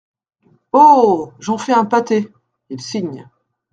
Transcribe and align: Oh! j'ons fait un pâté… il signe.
Oh! 0.73 1.31
j'ons 1.37 1.59
fait 1.59 1.73
un 1.73 1.85
pâté… 1.85 2.33
il 2.71 2.81
signe. 2.81 3.29